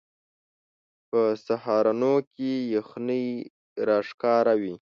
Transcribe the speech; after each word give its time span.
په 1.09 1.21
سهارونو 1.45 2.13
کې 2.33 2.51
یخنۍ 2.75 3.27
راښکاره 3.87 4.53
وي 4.61 4.75